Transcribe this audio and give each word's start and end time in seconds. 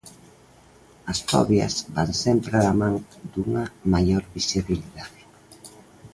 As 1.11 1.19
fobias 1.29 1.75
van 1.95 2.11
sempre 2.23 2.53
da 2.65 2.71
man 2.81 2.93
dunha 3.33 3.63
maior 3.93 4.23
visibilidade. 4.35 5.21